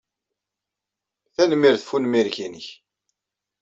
[1.35, 2.67] Tanemmirt ɣef unmireg-nnek.